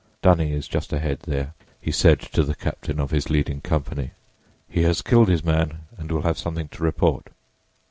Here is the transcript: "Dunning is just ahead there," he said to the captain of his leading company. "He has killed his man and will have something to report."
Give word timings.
"Dunning 0.23 0.49
is 0.51 0.67
just 0.67 0.91
ahead 0.91 1.19
there," 1.27 1.53
he 1.79 1.91
said 1.91 2.21
to 2.21 2.41
the 2.43 2.55
captain 2.55 2.99
of 2.99 3.11
his 3.11 3.29
leading 3.29 3.61
company. 3.61 4.13
"He 4.67 4.81
has 4.81 5.03
killed 5.03 5.29
his 5.29 5.43
man 5.45 5.81
and 5.95 6.11
will 6.11 6.23
have 6.23 6.39
something 6.39 6.69
to 6.69 6.81
report." 6.81 7.27